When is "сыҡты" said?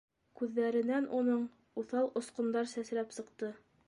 3.19-3.51